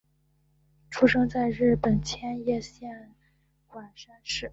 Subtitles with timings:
[0.89, 3.13] 出生在日本千叶县
[3.67, 4.49] 馆山市。